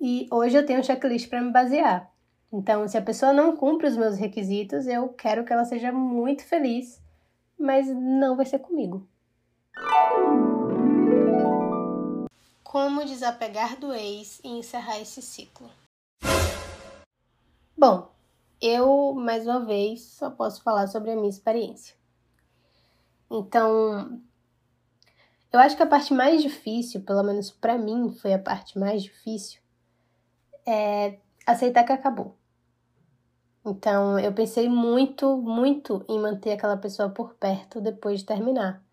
e 0.00 0.28
hoje 0.30 0.56
eu 0.56 0.64
tenho 0.64 0.80
um 0.80 0.82
checklist 0.82 1.28
para 1.28 1.40
me 1.40 1.52
basear. 1.52 2.10
Então, 2.52 2.86
se 2.88 2.98
a 2.98 3.02
pessoa 3.02 3.32
não 3.32 3.56
cumpre 3.56 3.86
os 3.86 3.96
meus 3.96 4.16
requisitos, 4.16 4.86
eu 4.86 5.08
quero 5.10 5.44
que 5.44 5.52
ela 5.52 5.64
seja 5.64 5.92
muito 5.92 6.44
feliz, 6.44 7.00
mas 7.58 7.86
não 7.88 8.36
vai 8.36 8.44
ser 8.44 8.58
comigo. 8.58 9.06
Como 12.64 13.04
desapegar 13.04 13.78
do 13.78 13.92
ex 13.92 14.40
e 14.44 14.48
encerrar 14.48 15.00
esse 15.00 15.22
ciclo? 15.22 15.70
Bom, 17.80 18.10
eu, 18.60 19.14
mais 19.14 19.46
uma 19.46 19.64
vez, 19.64 20.02
só 20.02 20.30
posso 20.30 20.62
falar 20.62 20.86
sobre 20.86 21.12
a 21.12 21.16
minha 21.16 21.30
experiência. 21.30 21.96
Então, 23.30 24.20
eu 25.50 25.58
acho 25.58 25.78
que 25.78 25.82
a 25.82 25.86
parte 25.86 26.12
mais 26.12 26.42
difícil, 26.42 27.00
pelo 27.00 27.22
menos 27.22 27.50
para 27.50 27.78
mim, 27.78 28.12
foi 28.12 28.34
a 28.34 28.38
parte 28.38 28.78
mais 28.78 29.02
difícil, 29.02 29.62
é 30.66 31.18
aceitar 31.46 31.84
que 31.84 31.92
acabou. 31.92 32.36
Então, 33.64 34.18
eu 34.18 34.34
pensei 34.34 34.68
muito, 34.68 35.38
muito 35.38 36.04
em 36.06 36.18
manter 36.20 36.52
aquela 36.52 36.76
pessoa 36.76 37.08
por 37.08 37.32
perto 37.36 37.80
depois 37.80 38.20
de 38.20 38.26
terminar. 38.26 38.84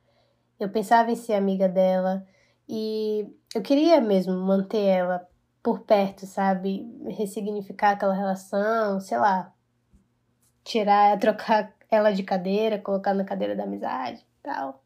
Eu 0.58 0.70
pensava 0.70 1.12
em 1.12 1.16
ser 1.18 1.34
amiga 1.34 1.68
dela 1.68 2.26
e 2.70 3.28
eu 3.54 3.62
queria 3.62 4.00
mesmo 4.00 4.34
manter 4.34 4.86
ela 4.86 5.28
por 5.62 5.82
perto, 5.82 6.26
sabe? 6.26 6.88
Ressignificar 7.10 7.92
aquela 7.92 8.14
relação, 8.14 9.00
sei 9.00 9.18
lá, 9.18 9.54
tirar, 10.64 11.18
trocar 11.20 11.76
ela 11.90 12.12
de 12.12 12.24
cadeira, 12.24 12.80
colocar 12.80 13.14
na 13.14 13.24
cadeira 13.24 13.56
da 13.56 13.64
amizade 13.64 14.22
e 14.22 14.44
tal. 14.44 14.84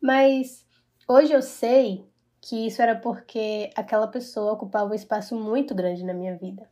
Mas 0.00 0.66
hoje 1.08 1.32
eu 1.32 1.42
sei 1.42 2.06
que 2.40 2.66
isso 2.66 2.82
era 2.82 2.94
porque 2.94 3.70
aquela 3.74 4.06
pessoa 4.06 4.52
ocupava 4.52 4.90
um 4.90 4.94
espaço 4.94 5.34
muito 5.34 5.74
grande 5.74 6.04
na 6.04 6.12
minha 6.12 6.36
vida. 6.36 6.68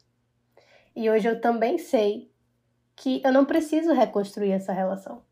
E 0.95 1.09
hoje 1.09 1.28
eu 1.28 1.40
também 1.40 1.78
sei 1.78 2.31
que 2.95 3.23
eu 3.25 3.33
não 3.33 3.47
preciso 3.47 3.92
reconstruir 3.92 4.52
essa 4.52 4.73
relação. 4.73 5.23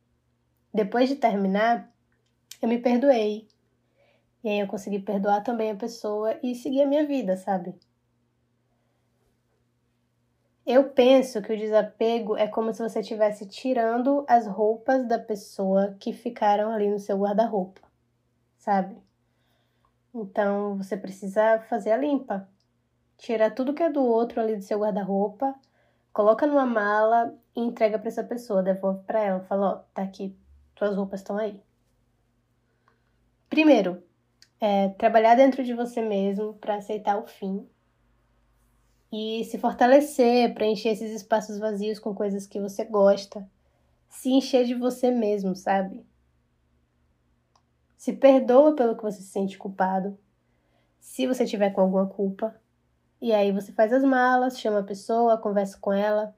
Depois 0.73 1.09
de 1.09 1.17
terminar, 1.17 1.93
eu 2.63 2.69
me 2.69 2.79
perdoei. 2.79 3.49
E 4.43 4.49
aí 4.49 4.61
eu 4.61 4.67
consegui 4.67 4.99
perdoar 4.99 5.43
também 5.43 5.71
a 5.71 5.77
pessoa 5.77 6.39
e 6.43 6.55
seguir 6.55 6.83
a 6.83 6.87
minha 6.87 7.07
vida, 7.07 7.37
sabe? 7.37 7.75
Eu 10.67 10.91
penso 10.91 11.43
que 11.43 11.53
o 11.53 11.57
desapego 11.57 12.37
é 12.37 12.47
como 12.47 12.73
se 12.73 12.83
você 12.83 13.01
estivesse 13.01 13.47
tirando 13.47 14.25
as 14.29 14.47
roupas 14.47 15.07
da 15.07 15.19
pessoa 15.19 15.97
que 15.99 16.13
ficaram 16.13 16.71
ali 16.71 16.89
no 16.89 16.99
seu 16.99 17.19
guarda-roupa, 17.19 17.81
sabe? 18.57 18.97
Então 20.15 20.77
você 20.77 20.97
precisa 20.97 21.61
fazer 21.69 21.93
a 21.93 21.97
limpa. 21.97 22.49
Tira 23.17 23.51
tudo 23.51 23.75
que 23.75 23.83
é 23.83 23.91
do 23.91 24.03
outro 24.03 24.41
ali 24.41 24.57
do 24.57 24.63
seu 24.63 24.79
guarda-roupa, 24.79 25.55
coloca 26.13 26.47
numa 26.47 26.67
mala 26.67 27.35
e 27.55 27.61
entrega 27.61 27.99
para 27.99 28.09
essa 28.09 28.25
pessoa, 28.25 28.63
devolve 28.63 29.03
para 29.05 29.21
ela, 29.21 29.41
fala, 29.41 29.67
ó, 29.67 29.75
tá 29.93 30.03
aqui, 30.03 30.37
tuas 30.75 30.97
roupas 30.97 31.21
estão 31.21 31.37
aí. 31.37 31.61
Primeiro, 33.49 34.03
é, 34.61 34.89
trabalhar 34.91 35.35
dentro 35.35 35.65
de 35.65 35.73
você 35.73 36.03
mesmo 36.03 36.55
para 36.55 36.77
aceitar 36.77 37.17
o 37.19 37.27
fim 37.27 37.67
e 39.13 39.45
se 39.45 39.59
fortalecer, 39.59 40.55
preencher 40.55 40.91
esses 40.91 41.11
espaços 41.13 41.59
vazios 41.59 41.99
com 41.99 42.15
coisas 42.15 42.47
que 42.47 42.61
você 42.61 42.85
gosta, 42.85 43.49
se 44.09 44.31
encher 44.31 44.65
de 44.65 44.75
você 44.75 45.11
mesmo, 45.11 45.57
sabe? 45.57 46.05
Se 47.97 48.13
perdoa 48.13 48.75
pelo 48.77 48.97
que 48.97 49.03
você 49.03 49.21
se 49.21 49.29
sente 49.29 49.59
culpado. 49.59 50.17
Se 51.01 51.27
você 51.27 51.45
tiver 51.45 51.71
com 51.71 51.81
alguma 51.81 52.07
culpa. 52.07 52.55
E 53.21 53.33
aí 53.33 53.53
você 53.53 53.73
faz 53.73 53.93
as 53.93 54.03
malas, 54.03 54.59
chama 54.59 54.81
a 54.81 54.85
pessoa, 54.85 55.37
conversa 55.37 55.77
com 55.79 55.93
ela, 55.93 56.35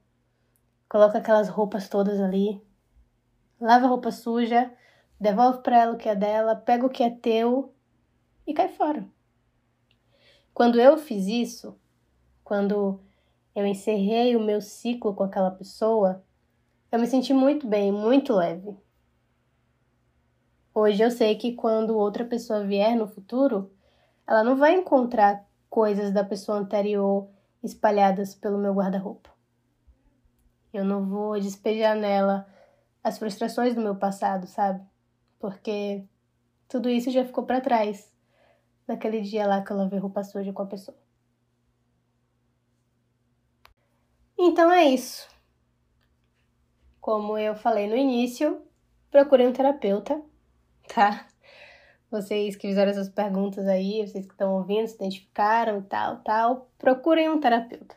coloca 0.89 1.17
aquelas 1.17 1.47
roupas 1.47 1.87
todas 1.87 2.19
ali, 2.19 2.61
lava 3.59 3.85
a 3.85 3.87
roupa 3.87 4.11
suja, 4.11 4.69
devolve 5.17 5.59
para 5.63 5.77
ela 5.77 5.93
o 5.93 5.97
que 5.97 6.09
é 6.09 6.15
dela, 6.15 6.55
pega 6.57 6.85
o 6.85 6.89
que 6.89 7.01
é 7.03 7.09
teu 7.09 7.72
e 8.45 8.53
cai 8.53 8.69
fora. 8.69 9.05
Quando 10.53 10.79
eu 10.79 10.97
fiz 10.97 11.25
isso, 11.25 11.75
quando 12.43 12.99
eu 13.55 13.65
encerrei 13.65 14.35
o 14.35 14.39
meu 14.39 14.61
ciclo 14.61 15.13
com 15.13 15.23
aquela 15.23 15.49
pessoa, 15.49 16.23
eu 16.91 16.99
me 16.99 17.07
senti 17.07 17.33
muito 17.33 17.65
bem, 17.65 17.91
muito 17.91 18.33
leve. 18.33 18.77
Hoje 20.75 21.03
eu 21.03 21.09
sei 21.09 21.35
que 21.35 21.53
quando 21.53 21.97
outra 21.97 22.23
pessoa 22.23 22.63
vier 22.63 22.95
no 22.95 23.07
futuro, 23.07 23.71
ela 24.27 24.43
não 24.43 24.55
vai 24.55 24.75
encontrar 24.75 25.43
coisas 25.69 26.11
da 26.11 26.23
pessoa 26.23 26.59
anterior 26.59 27.27
espalhadas 27.63 28.35
pelo 28.35 28.59
meu 28.59 28.73
guarda-roupa. 28.73 29.31
Eu 30.71 30.85
não 30.85 31.03
vou 31.05 31.39
despejar 31.39 31.95
nela 31.95 32.47
as 33.03 33.17
frustrações 33.17 33.73
do 33.73 33.81
meu 33.81 33.95
passado, 33.95 34.45
sabe? 34.45 34.83
Porque 35.39 36.03
tudo 36.67 36.89
isso 36.89 37.09
já 37.09 37.25
ficou 37.25 37.43
para 37.43 37.59
trás 37.59 38.12
naquele 38.87 39.21
dia 39.21 39.47
lá 39.47 39.63
que 39.63 39.71
eu 39.71 39.77
lavei 39.77 39.99
roupa 39.99 40.23
suja 40.23 40.53
com 40.53 40.61
a 40.61 40.67
pessoa. 40.67 40.97
Então 44.37 44.71
é 44.71 44.85
isso. 44.85 45.27
Como 46.99 47.37
eu 47.37 47.55
falei 47.55 47.87
no 47.87 47.95
início, 47.95 48.61
procure 49.09 49.45
um 49.47 49.53
terapeuta, 49.53 50.21
tá? 50.93 51.27
Vocês 52.09 52.55
que 52.55 52.67
fizeram 52.67 52.91
essas 52.91 53.09
perguntas 53.09 53.65
aí, 53.67 54.05
vocês 54.05 54.25
que 54.25 54.33
estão 54.33 54.55
ouvindo, 54.55 54.87
se 54.87 54.95
identificaram 54.95 55.79
e 55.79 55.81
tal, 55.83 56.17
tal, 56.17 56.69
procurem 56.77 57.29
um 57.29 57.39
terapeuta. 57.39 57.95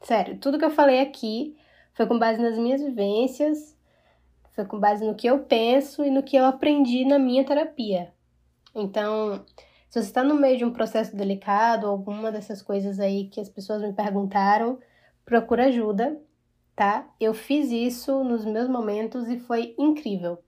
Sério, 0.00 0.38
tudo 0.38 0.58
que 0.58 0.64
eu 0.64 0.70
falei 0.70 1.00
aqui 1.00 1.56
foi 1.94 2.06
com 2.06 2.18
base 2.18 2.40
nas 2.40 2.58
minhas 2.58 2.82
vivências, 2.82 3.76
foi 4.52 4.64
com 4.64 4.78
base 4.78 5.04
no 5.04 5.14
que 5.14 5.26
eu 5.26 5.40
penso 5.40 6.04
e 6.04 6.10
no 6.10 6.22
que 6.22 6.36
eu 6.36 6.44
aprendi 6.44 7.04
na 7.04 7.18
minha 7.18 7.44
terapia. 7.44 8.12
Então, 8.74 9.44
se 9.94 10.00
você 10.00 10.08
está 10.08 10.24
no 10.24 10.34
meio 10.34 10.58
de 10.58 10.64
um 10.64 10.72
processo 10.72 11.14
delicado, 11.14 11.86
alguma 11.86 12.32
dessas 12.32 12.60
coisas 12.60 12.98
aí 12.98 13.28
que 13.28 13.40
as 13.40 13.48
pessoas 13.48 13.80
me 13.80 13.92
perguntaram, 13.92 14.80
procura 15.24 15.66
ajuda, 15.66 16.20
tá? 16.74 17.08
Eu 17.20 17.32
fiz 17.32 17.70
isso 17.70 18.24
nos 18.24 18.44
meus 18.44 18.68
momentos 18.68 19.28
e 19.28 19.38
foi 19.38 19.72
incrível. 19.78 20.42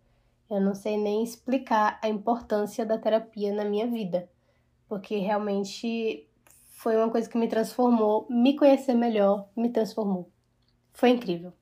Eu 0.50 0.60
não 0.60 0.74
sei 0.74 0.96
nem 0.96 1.22
explicar 1.22 2.00
a 2.02 2.08
importância 2.08 2.84
da 2.84 2.98
terapia 2.98 3.54
na 3.54 3.64
minha 3.64 3.86
vida, 3.86 4.28
porque 4.88 5.16
realmente 5.18 6.28
foi 6.72 6.96
uma 6.96 7.08
coisa 7.08 7.30
que 7.30 7.38
me 7.38 7.46
transformou, 7.46 8.26
me 8.28 8.56
conhecer 8.56 8.94
melhor 8.94 9.48
me 9.56 9.70
transformou. 9.70 10.28
Foi 10.92 11.10
incrível. 11.10 11.52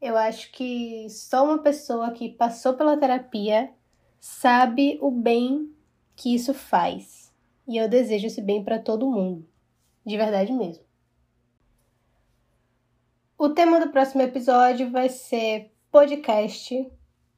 Eu 0.00 0.16
acho 0.16 0.50
que 0.50 1.08
só 1.08 1.44
uma 1.44 1.58
pessoa 1.62 2.10
que 2.10 2.30
passou 2.30 2.74
pela 2.74 2.96
terapia 2.96 3.72
sabe 4.18 4.98
o 5.00 5.08
bem 5.12 5.72
que 6.16 6.34
isso 6.34 6.54
faz. 6.54 7.32
E 7.66 7.76
eu 7.76 7.88
desejo 7.88 8.26
esse 8.26 8.42
bem 8.42 8.62
para 8.62 8.78
todo 8.78 9.10
mundo. 9.10 9.46
De 10.04 10.16
verdade 10.16 10.52
mesmo. 10.52 10.84
O 13.38 13.50
tema 13.50 13.80
do 13.80 13.90
próximo 13.90 14.22
episódio 14.22 14.90
vai 14.90 15.08
ser 15.08 15.72
podcast. 15.90 16.90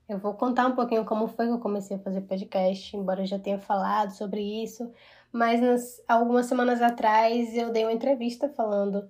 Eu 0.09 0.19
vou 0.19 0.35
contar 0.35 0.67
um 0.67 0.75
pouquinho 0.75 1.05
como 1.05 1.27
foi 1.27 1.47
que 1.47 1.53
eu 1.53 1.59
comecei 1.59 1.97
a 1.97 2.01
fazer 2.01 2.21
podcast, 2.23 2.97
embora 2.97 3.23
eu 3.23 3.27
já 3.27 3.39
tenha 3.39 3.59
falado 3.59 4.13
sobre 4.13 4.41
isso. 4.63 4.93
Mas 5.33 5.61
nas, 5.61 6.03
algumas 6.07 6.47
semanas 6.47 6.83
atrás 6.83 7.57
eu 7.57 7.73
dei 7.73 7.85
uma 7.85 7.93
entrevista 7.93 8.49
falando 8.49 9.09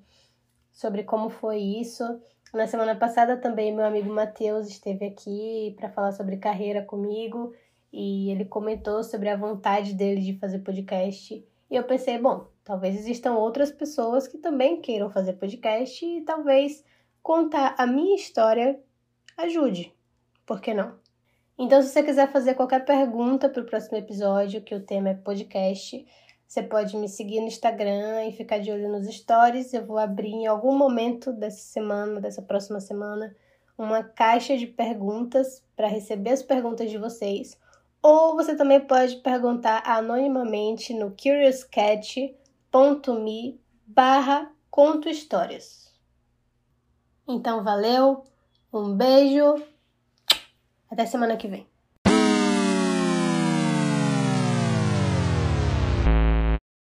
sobre 0.73 1.03
como 1.03 1.29
foi 1.29 1.59
isso. 1.59 2.03
Na 2.53 2.67
semana 2.67 2.95
passada 2.95 3.37
também 3.37 3.75
meu 3.75 3.85
amigo 3.85 4.13
Matheus 4.13 4.69
esteve 4.69 5.07
aqui 5.07 5.75
para 5.77 5.91
falar 5.91 6.13
sobre 6.13 6.37
carreira 6.37 6.83
comigo 6.83 7.53
e 7.93 8.31
ele 8.31 8.45
comentou 8.45 9.03
sobre 9.03 9.29
a 9.29 9.37
vontade 9.37 9.95
dele 9.95 10.21
de 10.21 10.39
fazer 10.39 10.61
podcast. 10.61 11.45
E 11.71 11.75
eu 11.75 11.85
pensei, 11.85 12.19
bom, 12.19 12.49
talvez 12.65 12.95
existam 12.95 13.35
outras 13.35 13.71
pessoas 13.71 14.29
que 14.29 14.39
também 14.39 14.81
queiram 14.81 15.11
fazer 15.11 15.35
podcast 15.35 16.05
e 16.05 16.23
talvez 16.23 16.85
contar 17.23 17.75
a 17.79 17.87
minha 17.87 18.17
história 18.17 18.79
ajude. 19.37 19.93
Por 20.45 20.61
que 20.61 20.73
não? 20.73 20.95
Então, 21.59 21.81
se 21.81 21.89
você 21.89 22.03
quiser 22.03 22.31
fazer 22.31 22.55
qualquer 22.55 22.85
pergunta 22.85 23.49
para 23.49 23.63
o 23.63 23.67
próximo 23.67 23.97
episódio, 23.97 24.63
que 24.63 24.75
o 24.75 24.81
tema 24.81 25.09
é 25.09 25.15
podcast, 25.15 26.07
você 26.47 26.63
pode 26.63 26.97
me 26.97 27.09
seguir 27.09 27.41
no 27.41 27.47
Instagram 27.47 28.27
e 28.27 28.33
ficar 28.33 28.59
de 28.59 28.71
olho 28.71 28.91
nos 28.91 29.07
stories. 29.09 29.73
Eu 29.73 29.85
vou 29.85 29.99
abrir 29.99 30.33
em 30.33 30.47
algum 30.47 30.77
momento 30.77 31.33
dessa 31.33 31.59
semana, 31.59 32.21
dessa 32.21 32.43
próxima 32.43 32.79
semana, 32.79 33.35
uma 33.77 34.05
caixa 34.05 34.57
de 34.57 34.67
perguntas 34.67 35.65
para 35.75 35.89
receber 35.89 36.31
as 36.31 36.43
perguntas 36.43 36.91
de 36.91 36.99
vocês 36.99 37.59
ou 38.07 38.37
você 38.37 38.55
também 38.55 38.79
pode 38.79 39.17
perguntar 39.17 39.83
anonimamente 39.85 40.95
no 40.95 41.11
curiouscat.me 41.11 43.61
barra 43.85 44.53
conto 44.71 45.09
histórias. 45.09 45.93
Então 47.27 47.65
valeu, 47.65 48.23
um 48.73 48.97
beijo, 48.97 49.61
até 50.89 51.05
semana 51.05 51.37
que 51.37 51.49
vem. 51.49 51.67